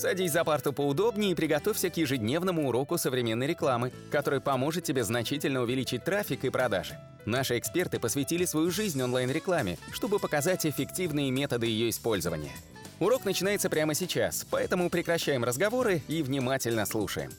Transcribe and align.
Садись 0.00 0.32
за 0.32 0.44
парту 0.44 0.72
поудобнее 0.72 1.32
и 1.32 1.34
приготовься 1.34 1.90
к 1.90 1.96
ежедневному 1.98 2.66
уроку 2.66 2.96
современной 2.96 3.46
рекламы, 3.46 3.92
который 4.10 4.40
поможет 4.40 4.82
тебе 4.82 5.04
значительно 5.04 5.60
увеличить 5.60 6.04
трафик 6.04 6.42
и 6.46 6.48
продажи. 6.48 6.98
Наши 7.26 7.58
эксперты 7.58 8.00
посвятили 8.00 8.46
свою 8.46 8.70
жизнь 8.70 9.02
онлайн-рекламе, 9.02 9.76
чтобы 9.92 10.18
показать 10.18 10.64
эффективные 10.64 11.30
методы 11.30 11.66
ее 11.66 11.90
использования. 11.90 12.52
Урок 12.98 13.26
начинается 13.26 13.68
прямо 13.68 13.92
сейчас, 13.92 14.46
поэтому 14.50 14.88
прекращаем 14.88 15.44
разговоры 15.44 16.00
и 16.08 16.22
внимательно 16.22 16.86
слушаем. 16.86 17.30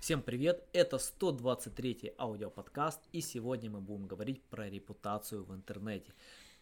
Всем 0.00 0.20
привет, 0.20 0.64
это 0.72 0.98
123 0.98 2.14
аудиоподкаст 2.18 2.98
и 3.12 3.20
сегодня 3.20 3.70
мы 3.70 3.80
будем 3.80 4.08
говорить 4.08 4.42
про 4.50 4.68
репутацию 4.68 5.44
в 5.44 5.54
интернете. 5.54 6.12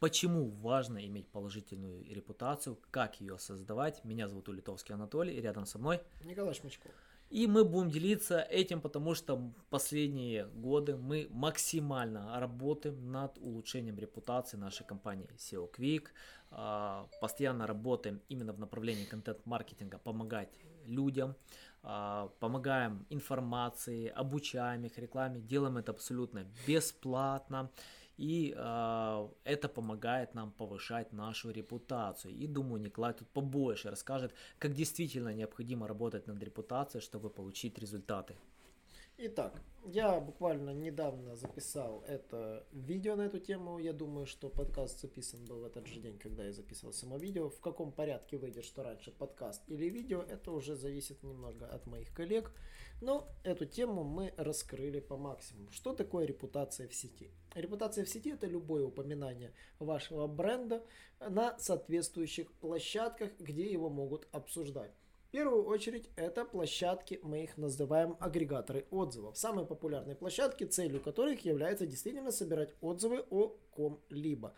Почему 0.00 0.48
важно 0.48 1.04
иметь 1.06 1.28
положительную 1.28 2.04
репутацию, 2.04 2.78
как 2.90 3.20
ее 3.20 3.38
создавать. 3.38 4.04
Меня 4.04 4.28
зовут 4.28 4.48
Улитовский 4.48 4.94
Анатолий, 4.94 5.34
и 5.34 5.40
рядом 5.40 5.66
со 5.66 5.78
мной 5.78 6.00
Николай 6.24 6.54
Шмачков. 6.54 6.92
И 7.30 7.46
мы 7.46 7.64
будем 7.64 7.90
делиться 7.90 8.40
этим, 8.40 8.80
потому 8.80 9.14
что 9.14 9.52
последние 9.68 10.46
годы 10.46 10.96
мы 10.96 11.26
максимально 11.30 12.40
работаем 12.40 13.12
над 13.12 13.36
улучшением 13.38 13.98
репутации 13.98 14.56
нашей 14.56 14.86
компании 14.86 15.28
SEO 15.36 15.68
Quick. 15.70 16.06
А, 16.50 17.06
постоянно 17.20 17.66
работаем 17.66 18.22
именно 18.30 18.54
в 18.54 18.58
направлении 18.58 19.04
контент-маркетинга, 19.04 19.98
помогать 19.98 20.48
людям, 20.86 21.36
а, 21.82 22.28
помогаем 22.40 23.04
информации, 23.10 24.08
обучаем 24.08 24.86
их 24.86 24.96
рекламе, 24.96 25.40
делаем 25.40 25.76
это 25.76 25.92
абсолютно 25.92 26.46
бесплатно. 26.66 27.70
И 28.18 28.52
э, 28.56 29.28
это 29.44 29.68
помогает 29.68 30.34
нам 30.34 30.50
повышать 30.50 31.12
нашу 31.12 31.50
репутацию. 31.50 32.34
И 32.34 32.46
думаю, 32.48 32.82
Николай 32.82 33.12
тут 33.12 33.28
побольше 33.28 33.90
расскажет, 33.90 34.34
как 34.58 34.74
действительно 34.74 35.32
необходимо 35.34 35.86
работать 35.86 36.26
над 36.26 36.42
репутацией, 36.42 37.00
чтобы 37.00 37.30
получить 37.30 37.78
результаты. 37.78 38.34
Итак, 39.20 39.60
я 39.84 40.20
буквально 40.20 40.70
недавно 40.70 41.34
записал 41.34 42.04
это 42.06 42.64
видео 42.70 43.16
на 43.16 43.22
эту 43.22 43.40
тему. 43.40 43.80
Я 43.80 43.92
думаю, 43.92 44.26
что 44.26 44.48
подкаст 44.48 45.00
записан 45.00 45.44
был 45.44 45.58
в 45.58 45.64
этот 45.64 45.88
же 45.88 45.98
день, 45.98 46.20
когда 46.20 46.44
я 46.44 46.52
записывал 46.52 46.92
само 46.92 47.16
видео. 47.16 47.48
В 47.50 47.58
каком 47.58 47.90
порядке 47.90 48.36
выйдет, 48.36 48.64
что 48.64 48.84
раньше, 48.84 49.10
подкаст 49.10 49.64
или 49.66 49.86
видео, 49.88 50.22
это 50.22 50.52
уже 50.52 50.76
зависит 50.76 51.24
немного 51.24 51.66
от 51.66 51.84
моих 51.88 52.14
коллег. 52.14 52.52
Но 53.00 53.26
эту 53.42 53.66
тему 53.66 54.04
мы 54.04 54.32
раскрыли 54.36 55.00
по 55.00 55.16
максимуму. 55.16 55.72
Что 55.72 55.94
такое 55.94 56.24
репутация 56.24 56.86
в 56.86 56.94
сети? 56.94 57.32
Репутация 57.56 58.04
в 58.04 58.08
сети– 58.08 58.30
это 58.34 58.46
любое 58.46 58.84
упоминание 58.84 59.52
вашего 59.80 60.28
бренда 60.28 60.80
на 61.18 61.58
соответствующих 61.58 62.52
площадках, 62.52 63.32
где 63.40 63.68
его 63.68 63.90
могут 63.90 64.28
обсуждать. 64.30 64.92
В 65.28 65.30
первую 65.30 65.66
очередь 65.66 66.08
это 66.16 66.46
площадки, 66.46 67.20
мы 67.22 67.42
их 67.42 67.58
называем 67.58 68.16
агрегаторы 68.18 68.86
отзывов. 68.90 69.36
Самые 69.36 69.66
популярные 69.66 70.16
площадки, 70.16 70.64
целью 70.64 71.02
которых 71.02 71.44
является 71.44 71.86
действительно 71.86 72.32
собирать 72.32 72.74
отзывы 72.80 73.26
о 73.28 73.48
ком-либо. 73.70 74.54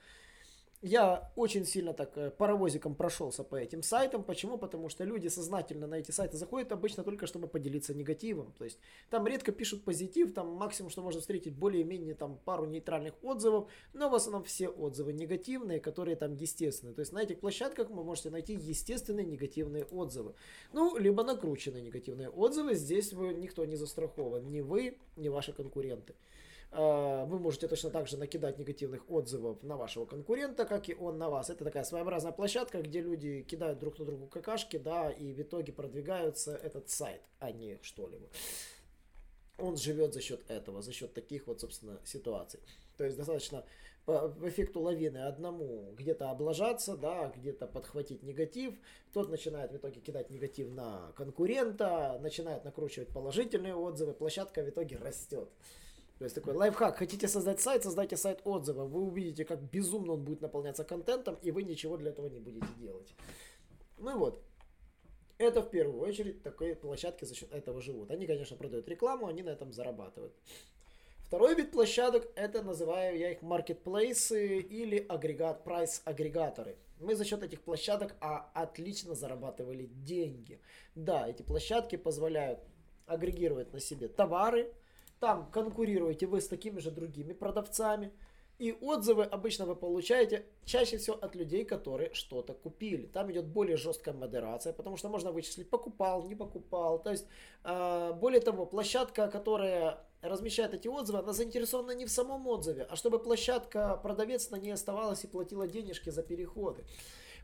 Я 0.82 1.30
очень 1.36 1.66
сильно 1.66 1.92
так 1.92 2.16
э, 2.16 2.30
паровозиком 2.30 2.94
прошелся 2.94 3.44
по 3.44 3.54
этим 3.56 3.82
сайтам. 3.82 4.24
Почему? 4.24 4.56
Потому 4.56 4.88
что 4.88 5.04
люди 5.04 5.28
сознательно 5.28 5.86
на 5.86 5.96
эти 5.96 6.10
сайты 6.10 6.38
заходят 6.38 6.72
обычно 6.72 7.04
только 7.04 7.26
чтобы 7.26 7.48
поделиться 7.48 7.92
негативом. 7.92 8.54
То 8.56 8.64
есть 8.64 8.78
там 9.10 9.26
редко 9.26 9.52
пишут 9.52 9.84
позитив, 9.84 10.32
там 10.32 10.48
максимум, 10.54 10.90
что 10.90 11.02
можно 11.02 11.20
встретить 11.20 11.54
более-менее 11.54 12.14
там 12.14 12.38
пару 12.46 12.64
нейтральных 12.64 13.12
отзывов, 13.22 13.70
но 13.92 14.08
в 14.08 14.14
основном 14.14 14.42
все 14.44 14.68
отзывы 14.68 15.12
негативные, 15.12 15.80
которые 15.80 16.16
там 16.16 16.32
естественные. 16.32 16.94
То 16.94 17.00
есть 17.00 17.12
на 17.12 17.22
этих 17.22 17.40
площадках 17.40 17.90
вы 17.90 18.02
можете 18.02 18.30
найти 18.30 18.54
естественные 18.54 19.26
негативные 19.26 19.84
отзывы. 19.84 20.34
Ну, 20.72 20.96
либо 20.96 21.22
накрученные 21.24 21.82
негативные 21.82 22.30
отзывы. 22.30 22.74
Здесь 22.74 23.12
вы 23.12 23.34
никто 23.34 23.66
не 23.66 23.76
застрахован. 23.76 24.50
Ни 24.50 24.62
вы, 24.62 24.96
ни 25.16 25.28
ваши 25.28 25.52
конкуренты. 25.52 26.14
А, 26.72 27.24
вы 27.24 27.38
можете 27.40 27.66
точно 27.66 27.90
так 27.90 28.06
же 28.06 28.16
накидать 28.16 28.58
негативных 28.58 29.10
отзывов 29.10 29.62
на 29.62 29.76
вашего 29.76 30.06
конкурента, 30.06 30.64
как 30.64 30.88
и 30.88 30.94
он 30.94 31.18
на 31.18 31.28
вас. 31.28 31.50
Это 31.50 31.64
такая 31.64 31.84
своеобразная 31.84 32.32
площадка, 32.32 32.80
где 32.80 33.00
люди 33.00 33.42
кидают 33.42 33.78
друг 33.80 33.98
на 33.98 34.04
другу 34.04 34.26
какашки, 34.26 34.76
да, 34.76 35.10
и 35.10 35.32
в 35.32 35.40
итоге 35.40 35.72
продвигаются 35.72 36.54
этот 36.54 36.88
сайт, 36.88 37.22
а 37.38 37.50
не 37.50 37.78
что-либо. 37.82 38.28
Он 39.58 39.76
живет 39.76 40.14
за 40.14 40.20
счет 40.20 40.42
этого, 40.48 40.80
за 40.80 40.92
счет 40.92 41.12
таких 41.12 41.46
вот, 41.46 41.60
собственно, 41.60 42.00
ситуаций. 42.04 42.60
То 42.96 43.04
есть 43.04 43.16
достаточно 43.16 43.64
по 44.06 44.32
эффекту 44.44 44.80
лавины 44.80 45.18
одному 45.18 45.92
где-то 45.96 46.30
облажаться, 46.30 46.96
да, 46.96 47.32
где-то 47.36 47.66
подхватить 47.66 48.22
негатив, 48.22 48.74
тот 49.12 49.28
начинает 49.28 49.72
в 49.72 49.76
итоге 49.76 50.00
кидать 50.00 50.30
негатив 50.30 50.70
на 50.70 51.12
конкурента, 51.16 52.18
начинает 52.22 52.64
накручивать 52.64 53.08
положительные 53.08 53.74
отзывы, 53.74 54.14
площадка 54.14 54.62
в 54.62 54.68
итоге 54.68 54.96
растет. 54.96 55.50
То 56.20 56.24
есть 56.24 56.34
такой 56.34 56.52
лайфхак. 56.52 56.98
Хотите 56.98 57.28
создать 57.28 57.62
сайт, 57.62 57.82
создайте 57.82 58.14
сайт 58.18 58.42
отзывов. 58.44 58.90
Вы 58.90 59.00
увидите, 59.00 59.46
как 59.46 59.62
безумно 59.62 60.12
он 60.12 60.22
будет 60.22 60.42
наполняться 60.42 60.84
контентом, 60.84 61.38
и 61.40 61.50
вы 61.50 61.62
ничего 61.62 61.96
для 61.96 62.10
этого 62.10 62.26
не 62.26 62.38
будете 62.38 62.66
делать. 62.78 63.14
Ну 63.96 64.10
и 64.10 64.18
вот. 64.18 64.42
Это 65.38 65.62
в 65.62 65.70
первую 65.70 65.98
очередь 65.98 66.42
такие 66.42 66.74
площадки 66.74 67.24
за 67.24 67.34
счет 67.34 67.50
этого 67.54 67.80
живут. 67.80 68.10
Они, 68.10 68.26
конечно, 68.26 68.54
продают 68.54 68.86
рекламу, 68.86 69.28
они 69.28 69.42
на 69.42 69.48
этом 69.48 69.72
зарабатывают. 69.72 70.34
Второй 71.22 71.54
вид 71.54 71.70
площадок, 71.70 72.28
это 72.34 72.62
называю 72.62 73.16
я 73.16 73.32
их 73.32 73.40
маркетплейсы 73.40 74.58
или 74.58 74.98
агрегат, 75.08 75.64
прайс 75.64 76.02
агрегаторы. 76.04 76.76
Мы 76.98 77.14
за 77.14 77.24
счет 77.24 77.42
этих 77.42 77.62
площадок 77.62 78.14
а, 78.20 78.50
отлично 78.52 79.14
зарабатывали 79.14 79.86
деньги. 79.86 80.60
Да, 80.94 81.26
эти 81.26 81.40
площадки 81.40 81.96
позволяют 81.96 82.60
агрегировать 83.06 83.72
на 83.72 83.80
себе 83.80 84.08
товары, 84.08 84.70
там 85.20 85.50
конкурируете 85.52 86.26
вы 86.26 86.40
с 86.40 86.48
такими 86.48 86.80
же 86.80 86.90
другими 86.90 87.32
продавцами. 87.32 88.12
И 88.58 88.72
отзывы 88.72 89.24
обычно 89.24 89.64
вы 89.64 89.74
получаете 89.74 90.44
чаще 90.66 90.98
всего 90.98 91.16
от 91.16 91.34
людей, 91.34 91.64
которые 91.64 92.12
что-то 92.12 92.52
купили. 92.52 93.06
Там 93.06 93.32
идет 93.32 93.46
более 93.46 93.78
жесткая 93.78 94.14
модерация, 94.14 94.74
потому 94.74 94.98
что 94.98 95.08
можно 95.08 95.32
вычислить, 95.32 95.70
покупал, 95.70 96.24
не 96.24 96.34
покупал. 96.34 97.02
То 97.02 97.10
есть, 97.10 97.26
э, 97.64 98.12
более 98.20 98.42
того, 98.42 98.66
площадка, 98.66 99.28
которая 99.28 100.04
размещает 100.20 100.74
эти 100.74 100.88
отзывы, 100.88 101.20
она 101.20 101.32
заинтересована 101.32 101.92
не 101.92 102.04
в 102.04 102.10
самом 102.10 102.46
отзыве, 102.46 102.82
а 102.82 102.96
чтобы 102.96 103.18
площадка, 103.18 103.98
продавец 104.02 104.50
на 104.50 104.56
ней 104.56 104.72
оставалась 104.72 105.24
и 105.24 105.26
платила 105.26 105.66
денежки 105.66 106.10
за 106.10 106.22
переходы. 106.22 106.84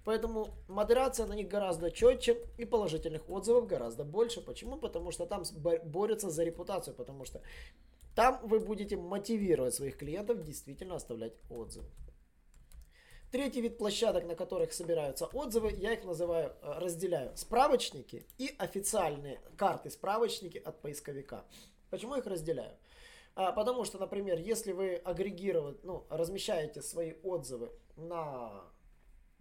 Поэтому 0.07 0.55
модерация 0.69 1.27
на 1.27 1.33
них 1.33 1.49
гораздо 1.49 1.91
четче 1.91 2.39
и 2.59 2.65
положительных 2.65 3.29
отзывов 3.29 3.67
гораздо 3.67 4.05
больше. 4.05 4.41
Почему? 4.41 4.77
Потому 4.77 5.11
что 5.11 5.27
там 5.27 5.43
борются 5.85 6.31
за 6.31 6.45
репутацию, 6.45 6.95
потому 6.95 7.25
что 7.25 7.43
там 8.15 8.39
вы 8.45 8.61
будете 8.61 8.97
мотивировать 8.97 9.75
своих 9.75 9.97
клиентов 9.97 10.45
действительно 10.45 10.95
оставлять 10.95 11.33
отзывы. 11.51 11.89
Третий 13.33 13.61
вид 13.61 13.79
площадок, 13.79 14.25
на 14.27 14.37
которых 14.37 14.73
собираются 14.73 15.27
отзывы, 15.27 15.73
я 15.73 15.95
их 15.95 16.05
называю, 16.05 16.55
э, 16.63 16.79
разделяю 16.79 17.37
справочники 17.37 18.29
и 18.39 18.55
официальные 18.59 19.41
карты 19.57 19.91
справочники 19.91 20.59
от 20.59 20.81
поисковика. 20.83 21.45
Почему 21.91 22.15
их 22.15 22.27
разделяю? 22.27 22.77
А, 23.35 23.51
потому 23.51 23.85
что, 23.85 23.99
например, 23.99 24.39
если 24.39 24.71
вы 24.71 24.95
агрегировать, 24.95 25.83
ну, 25.83 26.07
размещаете 26.11 26.81
свои 26.81 27.15
отзывы 27.25 27.73
на 27.97 28.63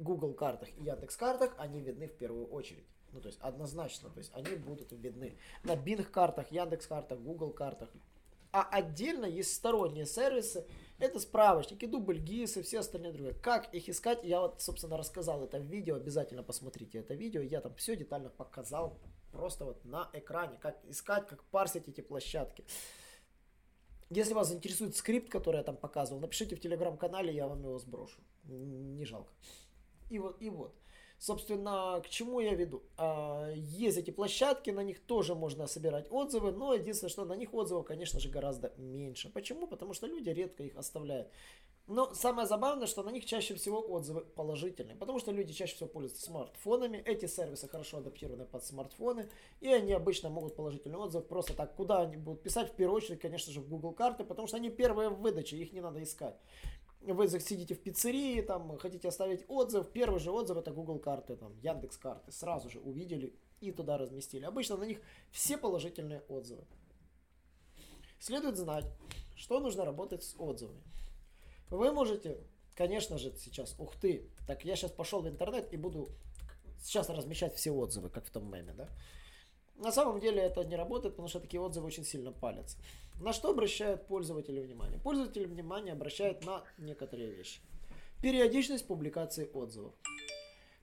Google 0.06 0.34
картах 0.34 0.70
и 0.78 0.84
Яндекс 0.84 1.18
картах, 1.18 1.54
они 1.58 1.82
видны 1.82 2.08
в 2.08 2.16
первую 2.16 2.48
очередь. 2.48 2.86
Ну, 3.12 3.22
то 3.22 3.28
есть 3.28 3.40
однозначно, 3.42 4.10
то 4.10 4.20
есть 4.20 4.32
они 4.34 4.56
будут 4.56 4.92
видны 4.92 5.38
на 5.64 5.76
Bing 5.76 6.04
картах, 6.04 6.52
Яндекс 6.52 6.88
картах, 6.88 7.20
Google 7.20 7.52
картах. 7.52 7.90
А 8.52 8.64
отдельно 8.72 9.26
есть 9.26 9.54
сторонние 9.54 10.06
сервисы, 10.06 10.66
это 10.98 11.20
справочники, 11.20 11.86
дубль 11.86 12.20
ГИС 12.20 12.58
и 12.58 12.62
все 12.62 12.80
остальные 12.80 13.12
другие. 13.12 13.34
Как 13.34 13.74
их 13.74 13.90
искать, 13.90 14.24
я 14.24 14.40
вот, 14.40 14.62
собственно, 14.62 14.98
рассказал 14.98 15.44
это 15.44 15.60
в 15.60 15.64
видео, 15.64 15.96
обязательно 15.96 16.44
посмотрите 16.44 17.00
это 17.00 17.16
видео, 17.16 17.42
я 17.42 17.60
там 17.60 17.76
все 17.76 17.98
детально 17.98 18.30
показал, 18.30 18.98
просто 19.32 19.66
вот 19.66 19.84
на 19.84 20.10
экране, 20.14 20.58
как 20.62 20.78
искать, 20.86 21.28
как 21.28 21.44
парсить 21.46 21.90
эти 21.90 22.02
площадки. 22.02 22.64
Если 24.10 24.34
вас 24.34 24.50
заинтересует 24.50 24.96
скрипт, 24.96 25.30
который 25.30 25.58
я 25.58 25.64
там 25.64 25.78
показывал, 25.78 26.22
напишите 26.22 26.56
в 26.56 26.62
телеграм-канале, 26.62 27.34
я 27.34 27.48
вам 27.48 27.62
его 27.62 27.78
сброшу. 27.80 28.22
Не 28.44 29.04
жалко. 29.04 29.34
И 30.10 30.20
вот, 30.20 30.42
и 30.42 30.50
вот. 30.50 30.76
Собственно, 31.18 32.02
к 32.04 32.10
чему 32.10 32.40
я 32.40 32.54
веду? 32.54 32.84
А, 32.98 33.52
есть 33.54 33.98
эти 33.98 34.12
площадки, 34.12 34.70
на 34.70 34.84
них 34.84 35.00
тоже 35.00 35.34
можно 35.34 35.66
собирать 35.66 36.08
отзывы, 36.12 36.52
но 36.52 36.74
единственное, 36.74 37.10
что 37.10 37.26
на 37.26 37.34
них 37.34 37.54
отзывов, 37.54 37.86
конечно 37.86 38.20
же, 38.20 38.30
гораздо 38.30 38.74
меньше. 38.78 39.30
Почему? 39.30 39.66
Потому 39.66 39.94
что 39.94 40.08
люди 40.08 40.30
редко 40.30 40.64
их 40.64 40.76
оставляют. 40.76 41.30
Но 41.88 42.14
самое 42.16 42.48
забавное, 42.48 42.88
что 42.88 43.04
на 43.04 43.12
них 43.12 43.26
чаще 43.26 43.54
всего 43.54 43.80
отзывы 43.80 44.22
положительные, 44.22 44.96
потому 44.96 45.20
что 45.20 45.32
люди 45.32 45.54
чаще 45.54 45.76
всего 45.76 45.88
пользуются 45.88 46.26
смартфонами, 46.26 46.98
эти 46.98 47.28
сервисы 47.28 47.68
хорошо 47.68 47.98
адаптированы 47.98 48.46
под 48.46 48.66
смартфоны, 48.66 49.30
и 49.62 49.68
они 49.68 49.94
обычно 49.94 50.30
могут 50.30 50.56
положительный 50.56 50.98
отзыв 50.98 51.28
просто 51.28 51.54
так, 51.54 51.76
куда 51.76 52.02
они 52.02 52.18
будут 52.18 52.42
писать, 52.42 52.72
в 52.72 52.76
первую 52.76 52.98
очередь, 52.98 53.22
конечно 53.22 53.54
же, 53.54 53.62
в 53.62 53.70
Google 53.70 53.94
карты, 53.94 54.24
потому 54.24 54.48
что 54.48 54.58
они 54.58 54.72
первые 54.72 55.10
в 55.10 55.22
выдаче, 55.22 55.58
их 55.58 55.74
не 55.74 55.82
надо 55.82 56.02
искать. 56.02 56.36
Вы 57.14 57.28
сидите 57.28 57.76
в 57.76 57.82
пиццерии, 57.82 58.42
там, 58.42 58.78
хотите 58.78 59.08
оставить 59.08 59.46
отзыв, 59.48 59.92
первый 59.92 60.20
же 60.20 60.32
отзыв 60.32 60.58
это 60.58 60.72
Google 60.72 61.00
карты, 61.00 61.36
там, 61.36 61.56
Яндекс 61.62 61.98
карты, 61.98 62.32
сразу 62.32 62.70
же 62.70 62.80
увидели 62.80 63.34
и 63.62 63.72
туда 63.72 63.98
разместили. 63.98 64.46
Обычно 64.46 64.78
на 64.78 64.84
них 64.84 65.00
все 65.32 65.58
положительные 65.58 66.22
отзывы. 66.28 66.66
Следует 68.20 68.58
знать, 68.58 68.86
что 69.36 69.60
нужно 69.60 69.86
работать 69.86 70.24
с 70.24 70.36
отзывами. 70.38 70.82
Вы 71.70 71.92
можете, 71.92 72.40
конечно 72.76 73.18
же, 73.18 73.36
сейчас, 73.38 73.76
ух 73.80 73.96
ты, 73.96 74.30
так 74.48 74.64
я 74.66 74.76
сейчас 74.76 74.92
пошел 74.92 75.22
в 75.22 75.28
интернет 75.28 75.72
и 75.74 75.78
буду 75.78 76.10
сейчас 76.80 77.10
размещать 77.10 77.56
все 77.56 77.72
отзывы, 77.72 78.10
как 78.10 78.26
в 78.26 78.32
том 78.32 78.50
меме, 78.52 78.74
да? 78.74 78.90
На 79.78 79.92
самом 79.92 80.20
деле 80.20 80.42
это 80.42 80.64
не 80.64 80.76
работает, 80.76 81.16
потому 81.16 81.28
что 81.28 81.40
такие 81.40 81.62
отзывы 81.62 81.88
очень 81.88 82.06
сильно 82.06 82.32
палятся. 82.32 82.78
На 83.20 83.34
что 83.34 83.50
обращают 83.50 84.08
пользователи 84.08 84.60
внимание? 84.60 85.00
Пользователи 85.00 85.46
внимание 85.46 85.94
обращают 85.94 86.46
на 86.46 86.64
некоторые 86.78 87.32
вещи. 87.32 87.62
Периодичность 88.22 88.88
публикации 88.88 89.50
отзывов. 89.54 89.94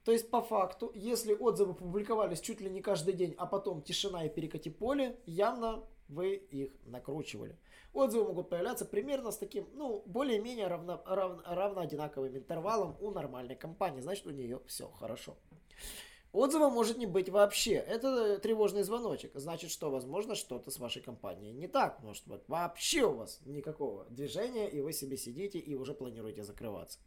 То 0.04 0.12
есть, 0.12 0.30
по 0.30 0.42
факту, 0.42 0.90
если 0.94 1.32
отзывы 1.32 1.74
публиковались 1.74 2.40
чуть 2.40 2.60
ли 2.60 2.68
не 2.68 2.82
каждый 2.82 3.14
день, 3.14 3.34
а 3.38 3.46
потом 3.46 3.82
тишина 3.82 4.24
и 4.24 4.28
перекати 4.28 4.68
поле, 4.68 5.16
явно 5.26 5.84
вы 6.08 6.34
их 6.34 6.72
накручивали. 6.84 7.56
Отзывы 7.94 8.28
могут 8.28 8.48
появляться 8.48 8.84
примерно 8.84 9.30
с 9.30 9.38
таким, 9.38 9.68
ну, 9.74 10.02
более-менее 10.06 10.66
равно, 10.66 11.02
равно, 11.06 11.42
равно 11.44 11.80
одинаковым 11.80 12.36
интервалом 12.36 12.96
у 13.00 13.10
нормальной 13.10 13.54
компании. 13.54 14.00
Значит, 14.00 14.26
у 14.26 14.30
нее 14.30 14.60
все 14.66 14.88
хорошо. 14.88 15.36
Отзыва 16.32 16.70
может 16.70 16.96
не 16.96 17.04
быть 17.04 17.28
вообще. 17.28 17.74
Это 17.74 18.38
тревожный 18.38 18.82
звоночек. 18.82 19.32
Значит, 19.34 19.70
что, 19.70 19.90
возможно, 19.90 20.34
что-то 20.34 20.70
с 20.70 20.78
вашей 20.78 21.02
компанией 21.02 21.52
не 21.52 21.68
так. 21.68 22.02
Может 22.02 22.26
быть, 22.26 22.40
вообще 22.48 23.04
у 23.04 23.14
вас 23.14 23.40
никакого 23.44 24.06
движения, 24.06 24.68
и 24.68 24.80
вы 24.80 24.94
себе 24.94 25.18
сидите 25.18 25.58
и 25.58 25.74
уже 25.74 25.92
планируете 25.92 26.42
закрываться. 26.42 26.98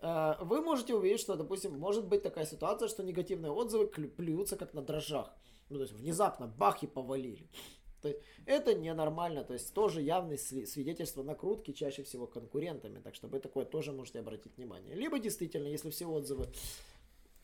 Э, 0.00 0.34
вы 0.40 0.62
можете 0.62 0.94
увидеть, 0.94 1.20
что, 1.20 1.36
допустим, 1.36 1.78
может 1.78 2.08
быть 2.08 2.24
такая 2.24 2.44
ситуация, 2.44 2.88
что 2.88 3.04
негативные 3.04 3.52
отзывы 3.52 3.86
плюются 3.86 4.56
как 4.56 4.74
на 4.74 4.82
дрожжах. 4.82 5.32
Ну, 5.68 5.76
то 5.76 5.82
есть 5.82 5.94
внезапно 5.94 6.48
бах 6.48 6.82
и 6.82 6.88
повалили. 6.88 7.48
То 8.02 8.08
есть 8.08 8.20
это 8.44 8.74
ненормально, 8.74 9.42
то 9.42 9.54
есть 9.54 9.72
тоже 9.74 10.02
явное 10.02 10.36
свидетельство 10.36 11.22
накрутки, 11.22 11.72
чаще 11.72 12.02
всего 12.02 12.26
конкурентами, 12.26 13.00
так 13.00 13.14
что 13.14 13.26
вы 13.26 13.40
такое 13.40 13.64
тоже 13.64 13.92
можете 13.92 14.20
обратить 14.20 14.56
внимание. 14.56 14.94
Либо 14.94 15.18
действительно, 15.18 15.66
если 15.66 15.90
все 15.90 16.06
отзывы 16.06 16.46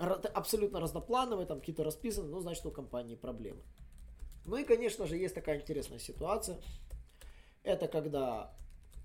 абсолютно 0.02 0.80
разноплановые, 0.80 1.46
там 1.46 1.60
какие-то 1.60 1.84
расписаны, 1.84 2.28
ну, 2.28 2.40
значит, 2.40 2.64
у 2.66 2.70
компании 2.70 3.14
проблемы. 3.14 3.62
Ну 4.44 4.56
и, 4.56 4.64
конечно 4.64 5.06
же, 5.06 5.16
есть 5.16 5.34
такая 5.34 5.60
интересная 5.60 5.98
ситуация. 5.98 6.60
Это 7.62 7.86
когда 7.86 8.52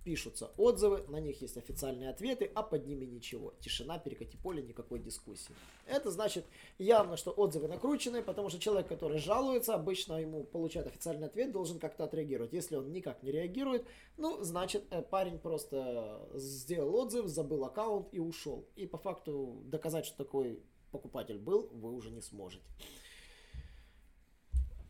пишутся 0.07 0.51
отзывы, 0.55 1.03
на 1.09 1.19
них 1.19 1.41
есть 1.41 1.57
официальные 1.57 2.09
ответы, 2.09 2.49
а 2.55 2.63
под 2.63 2.87
ними 2.87 3.03
ничего. 3.03 3.53
Тишина, 3.59 3.99
перекати 3.99 4.37
поле, 4.37 4.63
никакой 4.63 4.99
дискуссии. 4.99 5.53
Это 5.85 6.11
значит 6.11 6.45
явно, 6.77 7.17
что 7.17 7.31
отзывы 7.31 7.67
накручены, 7.67 8.23
потому 8.23 8.47
что 8.49 8.57
человек, 8.57 8.87
который 8.87 9.17
жалуется, 9.17 9.75
обычно 9.75 10.13
ему 10.13 10.45
получает 10.45 10.87
официальный 10.87 11.27
ответ, 11.27 11.51
должен 11.51 11.77
как-то 11.77 12.05
отреагировать. 12.05 12.53
Если 12.53 12.77
он 12.77 12.89
никак 12.93 13.21
не 13.21 13.33
реагирует, 13.33 13.85
ну, 14.15 14.41
значит, 14.43 14.85
э, 14.91 15.01
парень 15.01 15.39
просто 15.39 16.25
сделал 16.35 16.95
отзыв, 16.95 17.27
забыл 17.27 17.65
аккаунт 17.65 18.07
и 18.13 18.19
ушел. 18.19 18.65
И 18.77 18.87
по 18.87 18.97
факту 18.97 19.61
доказать, 19.65 20.05
что 20.05 20.15
такой 20.15 20.63
покупатель 20.91 21.37
был, 21.37 21.69
вы 21.73 21.91
уже 21.91 22.11
не 22.11 22.21
сможете. 22.21 22.65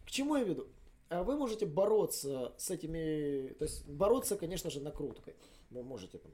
К 0.05 0.09
чему 0.09 0.35
я 0.35 0.43
веду? 0.43 0.67
А 1.09 1.23
вы 1.23 1.37
можете 1.37 1.65
бороться 1.65 2.53
с 2.57 2.69
этими, 2.69 3.53
то 3.53 3.63
есть 3.63 3.87
бороться, 3.87 4.35
конечно 4.35 4.69
же, 4.69 4.81
накруткой. 4.81 5.35
Вы 5.69 5.83
можете 5.83 6.17
там, 6.17 6.31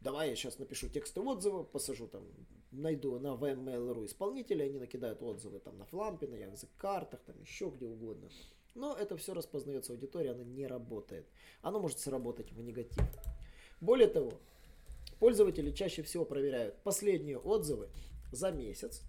давай 0.00 0.30
я 0.30 0.36
сейчас 0.36 0.58
напишу 0.58 0.88
тексты 0.88 1.20
отзывов, 1.20 1.68
посажу 1.68 2.06
там, 2.06 2.22
найду 2.70 3.18
на 3.18 3.34
VML.ru 3.34 4.06
исполнителя, 4.06 4.64
они 4.64 4.78
накидают 4.78 5.22
отзывы 5.22 5.60
там 5.60 5.78
на 5.78 5.84
Флампе, 5.86 6.26
на 6.26 6.56
картах, 6.78 7.20
там 7.22 7.38
еще 7.40 7.70
где 7.74 7.86
угодно. 7.86 8.30
Но 8.74 8.96
это 8.96 9.16
все 9.16 9.34
распознается 9.34 9.92
аудиторией, 9.92 10.32
оно 10.32 10.44
не 10.44 10.66
работает. 10.66 11.26
Оно 11.60 11.78
может 11.78 11.98
сработать 11.98 12.52
в 12.52 12.62
негатив. 12.62 13.04
Более 13.80 14.08
того, 14.08 14.32
пользователи 15.18 15.70
чаще 15.72 16.02
всего 16.02 16.24
проверяют 16.24 16.76
последние 16.82 17.38
отзывы 17.38 17.90
за 18.32 18.50
месяц 18.50 19.02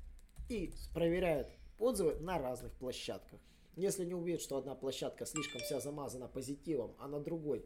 и 0.49 0.73
проверяют 0.93 1.47
отзывы 1.79 2.15
на 2.15 2.37
разных 2.37 2.73
площадках. 2.73 3.39
Если 3.75 4.05
не 4.05 4.13
увидят, 4.13 4.41
что 4.41 4.57
одна 4.57 4.75
площадка 4.75 5.25
слишком 5.25 5.61
вся 5.61 5.79
замазана 5.79 6.27
позитивом, 6.27 6.95
а 6.99 7.07
на 7.07 7.19
другой 7.19 7.65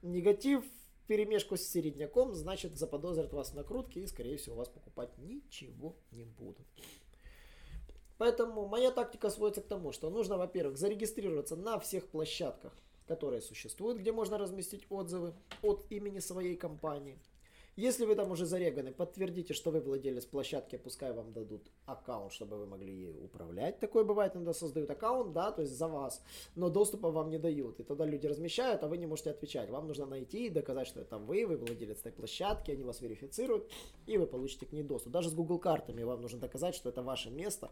негатив 0.00 0.64
перемешку 1.06 1.56
с 1.56 1.62
середняком, 1.62 2.34
значит 2.34 2.78
заподозрят 2.78 3.32
вас 3.32 3.50
в 3.50 3.54
накрутке 3.54 4.00
и, 4.00 4.06
скорее 4.06 4.38
всего, 4.38 4.56
вас 4.56 4.68
покупать 4.68 5.10
ничего 5.18 5.96
не 6.12 6.24
будут. 6.24 6.66
Поэтому 8.16 8.66
моя 8.66 8.90
тактика 8.90 9.28
сводится 9.30 9.62
к 9.62 9.66
тому, 9.66 9.92
что 9.92 10.08
нужно, 10.08 10.36
во-первых, 10.36 10.78
зарегистрироваться 10.78 11.56
на 11.56 11.78
всех 11.78 12.08
площадках, 12.08 12.72
которые 13.06 13.40
существуют, 13.40 13.98
где 13.98 14.12
можно 14.12 14.38
разместить 14.38 14.86
отзывы 14.88 15.34
от 15.62 15.84
имени 15.90 16.20
своей 16.20 16.56
компании– 16.56 17.18
если 17.80 18.04
вы 18.04 18.14
там 18.14 18.30
уже 18.30 18.44
зареганы, 18.44 18.92
подтвердите, 18.92 19.54
что 19.54 19.70
вы 19.70 19.80
владелец 19.80 20.26
площадки, 20.26 20.76
пускай 20.76 21.12
вам 21.12 21.32
дадут 21.32 21.70
аккаунт, 21.86 22.32
чтобы 22.32 22.58
вы 22.58 22.66
могли 22.66 22.92
ей 22.92 23.16
управлять. 23.24 23.80
Такое 23.80 24.04
бывает, 24.04 24.36
иногда 24.36 24.52
создают 24.52 24.90
аккаунт, 24.90 25.32
да, 25.32 25.50
то 25.50 25.62
есть 25.62 25.76
за 25.76 25.88
вас, 25.88 26.22
но 26.56 26.68
доступа 26.68 27.10
вам 27.10 27.30
не 27.30 27.38
дают. 27.38 27.80
И 27.80 27.82
тогда 27.82 28.04
люди 28.04 28.26
размещают, 28.26 28.82
а 28.82 28.88
вы 28.88 28.98
не 28.98 29.06
можете 29.06 29.30
отвечать. 29.30 29.70
Вам 29.70 29.86
нужно 29.86 30.04
найти 30.04 30.46
и 30.46 30.50
доказать, 30.50 30.88
что 30.88 31.00
это 31.00 31.16
вы, 31.16 31.46
вы 31.46 31.56
владелец 31.56 32.00
этой 32.00 32.12
площадки, 32.12 32.70
они 32.70 32.84
вас 32.84 33.00
верифицируют, 33.00 33.70
и 34.06 34.18
вы 34.18 34.26
получите 34.26 34.66
к 34.66 34.72
ней 34.72 34.82
доступ. 34.82 35.12
Даже 35.12 35.30
с 35.30 35.34
Google 35.34 35.58
картами 35.58 36.02
вам 36.02 36.20
нужно 36.20 36.38
доказать, 36.38 36.74
что 36.74 36.90
это 36.90 37.02
ваше 37.02 37.30
место. 37.30 37.70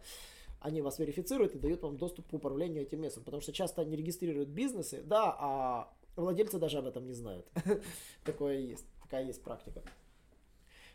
Они 0.61 0.81
вас 0.81 0.99
верифицируют 0.99 1.55
и 1.55 1.59
дают 1.59 1.83
вам 1.83 1.99
доступ 1.99 2.29
к 2.29 2.33
управлению 2.33 2.83
этим 2.83 3.03
местом. 3.03 3.25
Потому 3.25 3.43
что 3.43 3.53
часто 3.53 3.83
они 3.83 3.95
регистрируют 3.95 4.49
бизнесы, 4.49 5.03
да, 5.05 5.37
а 5.39 5.93
владельцы 6.17 6.59
даже 6.59 6.79
об 6.79 6.87
этом 6.87 7.07
не 7.07 7.15
знают. 7.15 7.47
Такое 8.25 8.59
есть. 8.59 8.87
Такая 9.03 9.25
есть 9.25 9.43
практика. 9.43 9.83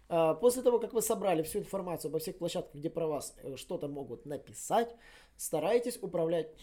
А, 0.10 0.34
после 0.34 0.62
того, 0.62 0.80
как 0.80 0.94
вы 0.94 1.02
собрали 1.02 1.44
всю 1.44 1.60
информацию 1.60 2.10
обо 2.10 2.20
всех 2.20 2.38
площадках, 2.38 2.76
где 2.76 2.90
про 2.90 3.08
вас 3.08 3.36
э, 3.44 3.56
что-то 3.56 3.88
могут 3.88 4.26
написать, 4.26 4.96
старайтесь 5.38 5.98
управлять 6.02 6.56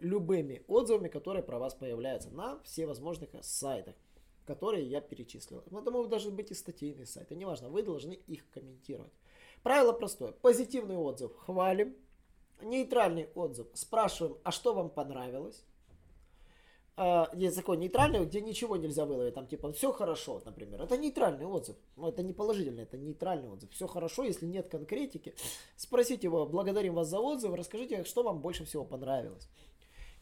любыми 0.00 0.64
отзывами, 0.66 1.08
которые 1.08 1.42
про 1.42 1.58
вас 1.58 1.74
появляются 1.74 2.30
на 2.30 2.60
всевозможных 2.62 3.30
сайтах, 3.42 3.94
которые 4.46 4.84
я 4.88 5.00
перечислил. 5.00 5.62
Это 5.70 5.90
могут 5.90 6.08
даже 6.08 6.30
быть 6.30 6.50
и 6.50 6.54
статейные 6.54 7.06
сайты, 7.06 7.34
неважно, 7.34 7.68
вы 7.68 7.82
должны 7.82 8.12
их 8.12 8.48
комментировать. 8.50 9.12
Правило 9.62 9.92
простое. 9.92 10.32
Позитивный 10.32 10.96
отзыв 10.96 11.36
хвалим, 11.36 11.94
нейтральный 12.62 13.28
отзыв 13.34 13.68
спрашиваем, 13.74 14.38
а 14.42 14.50
что 14.50 14.72
вам 14.72 14.88
понравилось, 14.90 15.64
а, 17.02 17.30
есть 17.32 17.56
такой 17.56 17.78
нейтральный, 17.78 18.26
где 18.26 18.42
ничего 18.42 18.76
нельзя 18.76 19.06
выловить, 19.06 19.32
там 19.32 19.46
типа 19.46 19.72
все 19.72 19.90
хорошо, 19.90 20.42
например. 20.44 20.82
Это 20.82 20.98
нейтральный 20.98 21.46
отзыв. 21.46 21.76
Но 21.96 22.10
это 22.10 22.22
не 22.22 22.34
положительный, 22.34 22.82
это 22.82 22.98
нейтральный 22.98 23.48
отзыв. 23.48 23.70
Все 23.70 23.86
хорошо, 23.86 24.24
если 24.24 24.44
нет 24.44 24.68
конкретики. 24.68 25.34
Спросите 25.76 26.26
его, 26.26 26.44
благодарим 26.44 26.96
вас 26.96 27.08
за 27.08 27.18
отзыв, 27.18 27.54
расскажите, 27.54 28.04
что 28.04 28.22
вам 28.22 28.42
больше 28.42 28.66
всего 28.66 28.84
понравилось. 28.84 29.48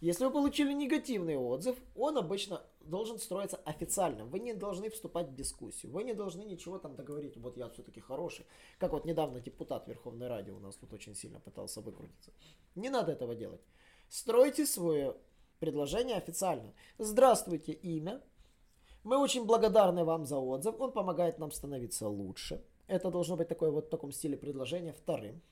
Если 0.01 0.25
вы 0.25 0.31
получили 0.31 0.73
негативный 0.73 1.37
отзыв, 1.37 1.77
он 1.97 2.17
обычно 2.17 2.63
должен 2.81 3.19
строиться 3.19 3.57
официально. 3.65 4.25
Вы 4.25 4.39
не 4.39 4.55
должны 4.55 4.89
вступать 4.89 5.31
в 5.31 5.35
дискуссию. 5.35 5.91
Вы 5.91 6.05
не 6.05 6.15
должны 6.15 6.43
ничего 6.43 6.79
там 6.79 6.95
договорить. 6.95 7.37
Вот 7.39 7.57
я 7.57 7.69
все-таки 7.71 7.99
хороший. 7.99 8.47
Как 8.79 8.93
вот 8.93 9.05
недавно 9.05 9.41
депутат 9.41 9.89
Верховной 9.89 10.29
Ради 10.29 10.53
у 10.53 10.61
нас 10.61 10.77
тут 10.77 10.93
очень 10.93 11.17
сильно 11.17 11.41
пытался 11.41 11.81
выкрутиться. 11.81 12.31
Не 12.77 12.89
надо 12.89 13.11
этого 13.11 13.35
делать. 13.35 13.63
Стройте 14.09 14.65
свое 14.65 15.17
Предложение 15.59 16.17
официально. 16.17 16.73
Здравствуйте, 16.99 17.73
имя. 17.73 18.23
Мы 19.03 19.19
очень 19.19 19.45
благодарны 19.45 20.05
вам 20.05 20.25
за 20.25 20.39
отзыв. 20.39 20.81
Он 20.81 20.93
помогает 20.93 21.39
нам 21.39 21.51
становиться 21.51 22.09
лучше. 22.09 22.65
Это 22.87 23.11
должно 23.11 23.37
быть 23.37 23.49
такое 23.49 23.71
вот 23.73 23.87
в 23.87 23.91
таком 23.91 24.13
стиле 24.13 24.37
предложения. 24.37 24.93
Вторым. 24.93 25.43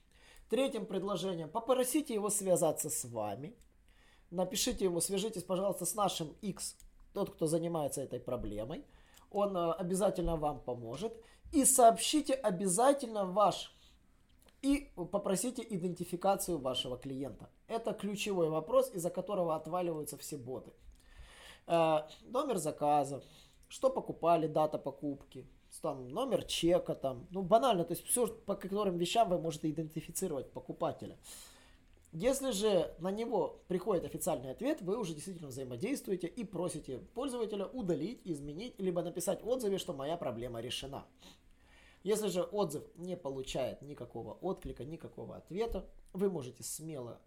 Третьим 0.48 0.86
предложением. 0.86 1.48
Попросите 1.48 2.14
его 2.14 2.30
связаться 2.30 2.88
с 2.88 3.04
вами. 3.04 3.56
Напишите 4.30 4.84
ему, 4.84 5.00
свяжитесь, 5.00 5.42
пожалуйста, 5.42 5.86
с 5.86 5.94
нашим 5.94 6.36
X, 6.40 6.76
тот, 7.12 7.30
кто 7.34 7.46
занимается 7.46 8.00
этой 8.00 8.20
проблемой. 8.20 8.84
Он 9.30 9.56
э, 9.56 9.72
обязательно 9.72 10.36
вам 10.36 10.60
поможет. 10.60 11.12
И 11.52 11.64
сообщите 11.64 12.34
обязательно 12.34 13.24
ваш 13.24 13.75
и 14.62 14.90
попросите 14.94 15.62
идентификацию 15.68 16.58
вашего 16.58 16.96
клиента. 16.96 17.48
Это 17.68 17.92
ключевой 17.92 18.48
вопрос, 18.48 18.90
из-за 18.94 19.10
которого 19.10 19.54
отваливаются 19.54 20.16
все 20.16 20.36
боты. 20.36 20.72
Э, 21.66 22.02
номер 22.22 22.58
заказа, 22.58 23.22
что 23.68 23.90
покупали, 23.90 24.46
дата 24.46 24.78
покупки, 24.78 25.46
там, 25.82 26.08
номер 26.08 26.44
чека, 26.44 26.94
там, 26.94 27.26
ну 27.30 27.42
банально, 27.42 27.84
то 27.84 27.92
есть 27.92 28.06
все, 28.06 28.26
по 28.26 28.54
которым 28.54 28.96
вещам 28.96 29.28
вы 29.28 29.38
можете 29.38 29.70
идентифицировать 29.70 30.50
покупателя. 30.50 31.16
Если 32.12 32.50
же 32.52 32.94
на 32.98 33.10
него 33.10 33.60
приходит 33.68 34.04
официальный 34.04 34.50
ответ, 34.50 34.80
вы 34.80 34.96
уже 34.96 35.12
действительно 35.12 35.48
взаимодействуете 35.48 36.28
и 36.28 36.44
просите 36.44 36.98
пользователя 37.14 37.66
удалить, 37.66 38.20
изменить, 38.24 38.80
либо 38.80 39.02
написать 39.02 39.44
отзыве, 39.44 39.76
что 39.76 39.92
моя 39.92 40.16
проблема 40.16 40.60
решена. 40.60 41.04
Если 42.06 42.28
же 42.28 42.44
отзыв 42.44 42.84
не 42.94 43.16
получает 43.16 43.82
никакого 43.82 44.34
отклика, 44.34 44.84
никакого 44.84 45.34
ответа, 45.34 45.90
вы 46.12 46.30
можете 46.30 46.62
смело 46.62 47.20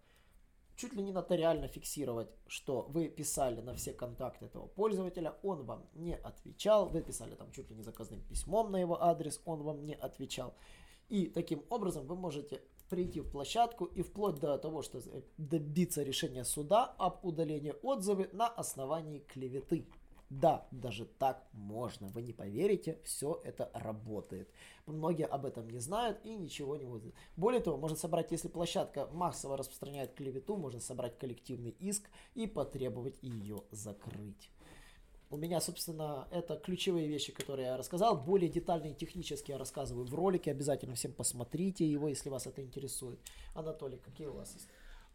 чуть 0.74 0.94
ли 0.94 1.02
не 1.02 1.12
нотариально 1.12 1.68
фиксировать, 1.68 2.30
что 2.46 2.86
вы 2.88 3.10
писали 3.10 3.60
на 3.60 3.74
все 3.74 3.92
контакты 3.92 4.46
этого 4.46 4.68
пользователя, 4.68 5.36
он 5.42 5.64
вам 5.64 5.86
не 5.92 6.16
отвечал, 6.16 6.88
вы 6.88 7.02
писали 7.02 7.34
там 7.34 7.52
чуть 7.52 7.68
ли 7.68 7.76
не 7.76 7.82
заказным 7.82 8.22
письмом 8.22 8.72
на 8.72 8.78
его 8.80 9.02
адрес, 9.02 9.42
он 9.44 9.62
вам 9.62 9.84
не 9.84 9.94
отвечал. 9.94 10.54
И 11.10 11.26
таким 11.26 11.62
образом 11.68 12.06
вы 12.06 12.16
можете 12.16 12.62
прийти 12.88 13.20
в 13.20 13.30
площадку 13.30 13.84
и 13.84 14.00
вплоть 14.00 14.40
до 14.40 14.56
того, 14.56 14.80
что 14.80 15.02
добиться 15.36 16.02
решения 16.02 16.44
суда 16.44 16.86
об 16.96 17.22
удалении 17.22 17.74
отзывы 17.82 18.30
на 18.32 18.48
основании 18.48 19.18
клеветы. 19.18 19.86
Да, 20.30 20.68
даже 20.70 21.06
так 21.06 21.44
можно. 21.52 22.06
Вы 22.06 22.22
не 22.22 22.32
поверите, 22.32 23.00
все 23.02 23.40
это 23.42 23.68
работает. 23.74 24.48
Многие 24.86 25.26
об 25.26 25.44
этом 25.44 25.68
не 25.68 25.80
знают 25.80 26.20
и 26.24 26.36
ничего 26.36 26.76
не 26.76 26.84
будут. 26.84 27.14
Более 27.36 27.60
того, 27.60 27.76
можно 27.76 27.96
собрать, 27.96 28.30
если 28.30 28.46
площадка 28.46 29.08
массово 29.12 29.56
распространяет 29.56 30.14
клевету, 30.14 30.56
можно 30.56 30.78
собрать 30.78 31.18
коллективный 31.18 31.74
иск 31.80 32.08
и 32.36 32.46
потребовать 32.46 33.18
ее 33.22 33.64
закрыть. 33.72 34.50
У 35.30 35.36
меня, 35.36 35.60
собственно, 35.60 36.28
это 36.30 36.56
ключевые 36.56 37.08
вещи, 37.08 37.32
которые 37.32 37.66
я 37.66 37.76
рассказал. 37.76 38.16
Более 38.16 38.48
детальные 38.48 38.94
технические 38.94 39.54
я 39.54 39.58
рассказываю 39.58 40.04
в 40.04 40.14
ролике. 40.14 40.52
Обязательно 40.52 40.94
всем 40.94 41.12
посмотрите 41.12 41.84
его, 41.84 42.08
если 42.08 42.30
вас 42.30 42.46
это 42.46 42.62
интересует. 42.62 43.18
Анатолий, 43.54 43.98
какие 43.98 44.28
у 44.28 44.34
вас 44.34 44.54
есть? 44.54 44.68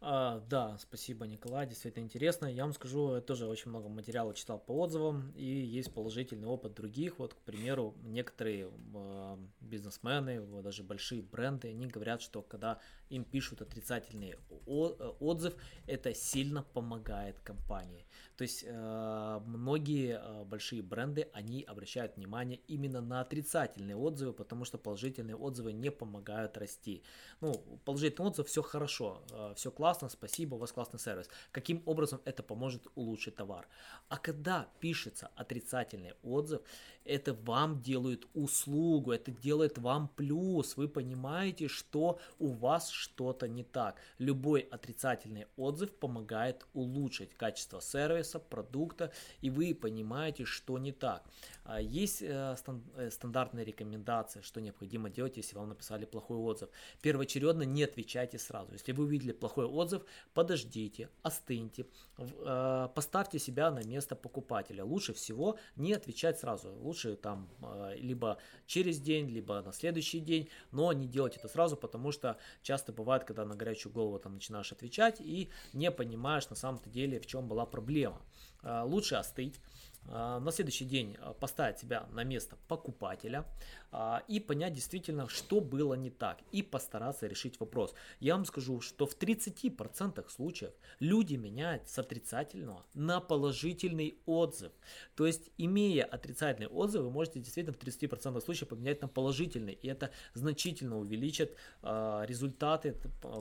А, 0.08 0.40
да, 0.52 0.78
спасибо, 0.78 1.26
Николай, 1.26 1.66
действительно 1.66 2.04
интересно. 2.04 2.46
Я 2.46 2.62
вам 2.62 2.74
скажу, 2.74 3.16
я 3.16 3.22
тоже 3.22 3.48
очень 3.48 3.72
много 3.72 3.90
материала 3.90 4.36
читал 4.36 4.60
по 4.60 4.74
отзывам, 4.74 5.32
и 5.32 5.44
есть 5.44 5.92
положительный 5.96 6.48
опыт 6.48 6.76
других. 6.76 7.18
Вот, 7.18 7.34
к 7.34 7.38
примеру, 7.38 7.96
некоторые 8.04 8.70
э, 8.94 9.38
бизнесмены, 9.62 10.42
вот, 10.42 10.64
даже 10.64 10.84
большие 10.84 11.24
бренды, 11.24 11.70
они 11.70 11.88
говорят, 11.88 12.22
что 12.22 12.44
когда 12.44 12.80
им 13.10 13.24
пишут 13.24 13.64
отрицательный 13.64 14.36
отзыв, 14.68 15.56
это 15.88 16.14
сильно 16.14 16.62
помогает 16.62 17.40
компании. 17.40 18.06
То 18.38 18.44
есть 18.44 18.64
э, 18.68 19.42
многие 19.46 20.20
э, 20.22 20.44
большие 20.44 20.82
бренды, 20.82 21.30
они 21.34 21.64
обращают 21.64 22.18
внимание 22.18 22.60
именно 22.68 23.02
на 23.02 23.22
отрицательные 23.22 23.96
отзывы, 23.96 24.34
потому 24.34 24.66
что 24.66 24.78
положительные 24.78 25.36
отзывы 25.36 25.74
не 25.74 25.90
помогают 25.90 26.58
расти. 26.58 27.02
Ну, 27.42 27.54
положительный 27.86 28.28
отзыв, 28.28 28.48
все 28.48 28.62
хорошо, 28.62 29.24
э, 29.32 29.54
все 29.56 29.72
классно, 29.72 29.95
спасибо, 30.10 30.56
у 30.56 30.58
вас 30.58 30.72
классный 30.72 31.00
сервис. 31.00 31.30
Каким 31.52 31.82
образом 31.86 32.22
это 32.26 32.44
поможет 32.44 32.88
улучшить 32.96 33.36
товар? 33.36 33.68
А 34.10 34.18
когда 34.18 34.68
пишется 34.80 35.30
отрицательный 35.36 36.14
отзыв, 36.24 36.62
это 37.06 37.34
вам 37.34 37.82
делают 37.82 38.28
услугу, 38.34 39.12
это 39.12 39.32
делает 39.32 39.78
вам 39.78 40.08
плюс. 40.16 40.78
Вы 40.78 40.88
понимаете, 40.88 41.68
что 41.68 42.20
у 42.40 42.48
вас 42.48 42.90
что-то 42.90 43.48
не 43.48 43.64
так. 43.64 43.96
Любой 44.18 44.62
отрицательный 44.62 45.46
отзыв 45.58 45.92
помогает 45.92 46.66
улучшить 46.74 47.36
качество 47.36 47.80
сервиса, 47.80 48.40
продукта, 48.40 49.12
и 49.42 49.50
вы 49.50 49.76
понимаете, 49.76 50.46
что 50.46 50.78
не 50.80 50.92
так. 50.92 51.24
А, 51.66 51.82
есть 51.82 52.22
э, 52.22 52.56
э, 52.96 53.10
стандартные 53.10 53.66
рекомендации, 53.66 54.42
что 54.42 54.62
необходимо 54.62 55.10
делать, 55.10 55.38
если 55.38 55.56
вам 55.56 55.70
написали 55.70 56.06
плохой 56.06 56.38
отзыв. 56.38 56.70
Первоочередно 57.02 57.64
не 57.64 57.84
отвечайте 57.84 58.38
сразу. 58.38 58.74
Если 58.74 58.92
вы 58.92 59.06
увидели 59.06 59.32
плохой 59.32 59.66
отзыв, 59.66 60.04
подождите, 60.36 61.10
остыньте, 61.24 61.88
э, 62.18 62.90
поставьте 62.94 63.40
себя 63.40 63.72
на 63.72 63.84
место 63.84 64.16
покупателя. 64.16 64.86
Лучше 64.86 65.14
всего 65.14 65.58
не 65.76 65.94
отвечать 65.94 66.40
сразу. 66.40 66.72
Лучше 66.72 67.16
там 67.16 67.50
либо 67.96 68.38
через 68.68 69.00
день, 69.00 69.28
либо 69.30 69.62
на 69.62 69.74
следующий 69.74 70.20
день, 70.20 70.50
но 70.72 70.94
не 70.94 71.08
делать 71.08 71.36
это 71.36 71.48
сразу, 71.48 71.76
потому 71.76 72.12
что 72.12 72.38
часто 72.62 72.94
бывает, 72.94 73.24
когда 73.24 73.44
на 73.44 73.56
горячую 73.56 73.92
голову 73.92 74.20
там 74.20 74.36
начинаешь 74.36 74.72
отвечать 74.72 75.20
и 75.20 75.50
не 75.74 75.90
понимаешь 75.90 76.48
на 76.50 76.56
самом-то 76.56 76.90
деле, 76.90 77.20
в 77.20 77.26
чем 77.26 77.48
была 77.48 77.66
проблема. 77.66 78.22
Лучше 78.64 79.16
остыть, 79.16 79.60
на 80.08 80.52
следующий 80.52 80.86
день 80.86 81.18
а, 81.20 81.34
поставить 81.34 81.80
себя 81.80 82.08
на 82.12 82.24
место 82.24 82.58
покупателя 82.68 83.46
а, 83.92 84.24
и 84.28 84.40
понять 84.40 84.74
действительно, 84.74 85.28
что 85.28 85.62
было 85.62 85.96
не 85.96 86.10
так 86.10 86.40
и 86.52 86.62
постараться 86.62 87.28
решить 87.28 87.60
вопрос. 87.60 87.94
Я 88.20 88.36
вам 88.36 88.46
скажу, 88.46 88.82
что 88.82 89.06
в 89.06 89.18
30% 89.18 90.30
случаев 90.30 90.72
люди 91.00 91.36
меняют 91.36 91.90
с 91.90 91.98
отрицательного 91.98 92.86
на 92.94 93.20
положительный 93.20 94.20
отзыв. 94.26 94.72
То 95.16 95.26
есть, 95.26 95.50
имея 95.58 96.04
отрицательный 96.04 96.68
отзыв, 96.68 97.02
вы 97.02 97.10
можете 97.10 97.40
действительно 97.40 97.76
в 97.76 97.80
30% 97.80 98.40
случаев 98.42 98.70
поменять 98.70 99.02
на 99.02 99.08
положительный. 99.08 99.74
И 99.74 99.88
это 99.88 100.12
значительно 100.34 101.00
увеличит 101.00 101.56
результаты 101.82 102.96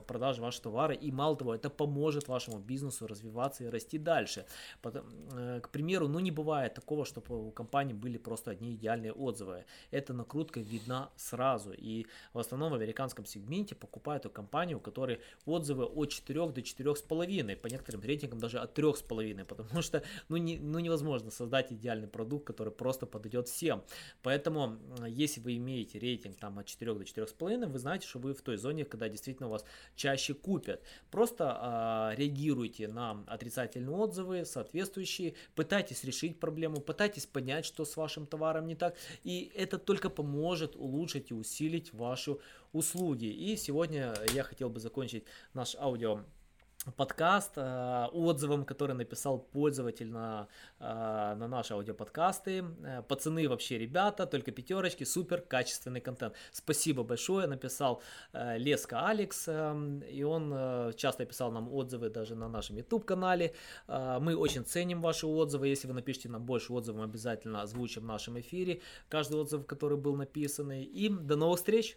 продажи 0.06 0.40
вашего 0.40 0.64
товара. 0.64 0.94
И 0.94 1.10
мало 1.10 1.36
того, 1.36 1.54
это 1.54 1.70
поможет 1.70 2.28
вашему 2.28 2.58
бизнесу 2.58 3.06
развиваться 3.06 3.64
и 3.64 3.68
расти 3.68 3.98
дальше. 3.98 4.46
Э, 4.82 5.60
к 5.60 5.68
примеру, 5.70 6.08
ну 6.08 6.20
не 6.20 6.30
бывает 6.30 6.53
бывает 6.54 6.74
такого, 6.74 7.04
чтобы 7.04 7.48
у 7.48 7.50
компании 7.50 7.94
были 7.94 8.16
просто 8.16 8.52
одни 8.52 8.74
идеальные 8.74 9.12
отзывы. 9.12 9.64
Эта 9.90 10.12
накрутка 10.12 10.60
видна 10.60 11.10
сразу. 11.16 11.72
И 11.72 12.06
в 12.32 12.38
основном 12.38 12.70
в 12.70 12.74
американском 12.74 13.26
сегменте 13.26 13.74
покупают 13.74 14.26
у 14.26 14.30
компании, 14.30 14.74
у 14.74 14.80
которой 14.80 15.18
отзывы 15.46 15.84
от 15.84 16.10
4 16.10 16.48
до 16.50 16.60
4,5. 16.60 17.56
По 17.56 17.66
некоторым 17.66 18.02
рейтингам 18.02 18.38
даже 18.38 18.60
от 18.60 18.78
3,5. 18.78 19.44
Потому 19.44 19.82
что 19.82 20.02
ну, 20.28 20.36
не, 20.36 20.58
ну, 20.58 20.78
невозможно 20.78 21.30
создать 21.30 21.72
идеальный 21.72 22.06
продукт, 22.06 22.46
который 22.46 22.72
просто 22.72 23.06
подойдет 23.06 23.48
всем. 23.48 23.82
Поэтому, 24.22 24.78
если 25.08 25.40
вы 25.40 25.56
имеете 25.56 25.98
рейтинг 25.98 26.36
там 26.36 26.58
от 26.60 26.66
4 26.66 26.94
до 26.94 27.02
4,5, 27.02 27.66
вы 27.66 27.78
знаете, 27.78 28.06
что 28.06 28.20
вы 28.20 28.32
в 28.32 28.42
той 28.42 28.58
зоне, 28.58 28.84
когда 28.84 29.08
действительно 29.08 29.48
вас 29.48 29.64
чаще 29.96 30.34
купят. 30.34 30.80
Просто 31.10 31.58
а, 31.60 32.14
реагируйте 32.16 32.86
на 32.86 33.24
отрицательные 33.26 33.96
отзывы, 33.96 34.44
соответствующие, 34.44 35.34
пытайтесь 35.56 36.04
решить 36.04 36.38
проблему, 36.44 36.80
пытайтесь 36.80 37.24
понять, 37.24 37.64
что 37.64 37.86
с 37.86 37.96
вашим 37.96 38.26
товаром 38.26 38.66
не 38.66 38.74
так, 38.74 38.94
и 39.24 39.50
это 39.54 39.78
только 39.78 40.10
поможет 40.10 40.76
улучшить 40.76 41.30
и 41.30 41.34
усилить 41.34 41.94
ваши 41.94 42.36
услуги. 42.74 43.24
И 43.24 43.56
сегодня 43.56 44.14
я 44.34 44.42
хотел 44.42 44.68
бы 44.68 44.78
закончить 44.78 45.24
наш 45.54 45.74
аудио 45.76 46.20
подкаст 46.92 47.52
э, 47.56 48.06
отзывом, 48.12 48.64
который 48.64 48.94
написал 48.94 49.38
пользователь 49.38 50.08
на, 50.08 50.48
э, 50.80 50.84
на 50.84 51.48
наши 51.48 51.74
аудиоподкасты. 51.74 52.64
Э, 52.84 53.02
пацаны 53.02 53.48
вообще 53.48 53.78
ребята, 53.78 54.26
только 54.26 54.52
пятерочки, 54.52 55.04
супер 55.04 55.40
качественный 55.40 56.00
контент. 56.00 56.34
Спасибо 56.52 57.02
большое, 57.02 57.46
написал 57.46 58.02
Леска 58.32 59.08
Алекс, 59.08 59.44
э, 59.48 60.00
и 60.10 60.22
он 60.22 60.92
часто 60.96 61.24
писал 61.24 61.50
нам 61.52 61.72
отзывы 61.72 62.10
даже 62.10 62.34
на 62.34 62.48
нашем 62.48 62.76
YouTube 62.76 63.04
канале. 63.04 63.54
Э, 63.88 64.18
мы 64.20 64.36
очень 64.36 64.64
ценим 64.64 65.00
ваши 65.00 65.26
отзывы, 65.26 65.68
если 65.68 65.88
вы 65.88 65.94
напишите 65.94 66.28
нам 66.28 66.44
больше 66.44 66.72
отзывов, 66.72 67.00
мы 67.00 67.04
обязательно 67.04 67.62
озвучим 67.62 68.02
в 68.02 68.06
нашем 68.06 68.38
эфире 68.40 68.80
каждый 69.08 69.40
отзыв, 69.40 69.66
который 69.66 69.98
был 69.98 70.16
написан. 70.16 70.70
И 70.72 71.08
до 71.08 71.36
новых 71.36 71.58
встреч! 71.58 71.96